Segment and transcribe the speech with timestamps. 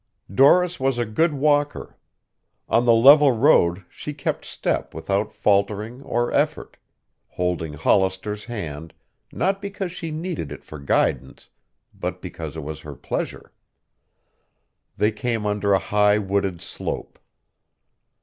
[0.33, 1.95] Doris was a good walker.
[2.67, 6.75] On the level road she kept step without faltering or effort,
[7.27, 8.95] holding Hollister's hand,
[9.31, 11.49] not because she needed it for guidance,
[11.93, 13.51] but because it was her pleasure.
[14.97, 17.19] They came under a high wooded slope.